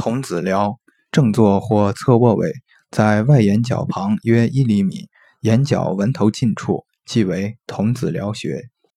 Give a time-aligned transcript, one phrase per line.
[0.00, 0.78] 童子髎，
[1.12, 2.50] 正坐或侧卧位，
[2.90, 5.10] 在外眼角旁约一厘米，
[5.42, 8.70] 眼角纹头近处，即为童子髎穴。